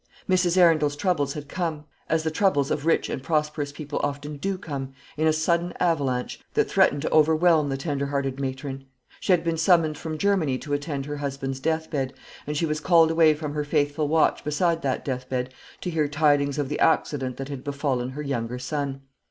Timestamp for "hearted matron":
8.07-8.85